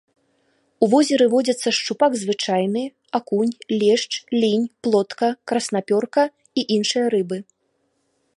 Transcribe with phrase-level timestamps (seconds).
[0.85, 2.83] У возеры водзяцца шчупак звычайны,
[3.19, 7.37] акунь, лешч, лінь, плотка, краснапёрка і іншыя рыбы.